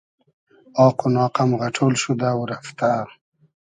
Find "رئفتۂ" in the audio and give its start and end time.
2.51-2.91